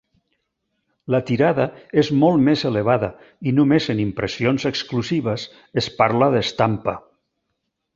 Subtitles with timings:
[1.15, 1.67] La tirada
[2.03, 3.11] és molt més elevada
[3.51, 5.49] i només en impressions exclusives
[5.85, 7.03] es parla d'estampa.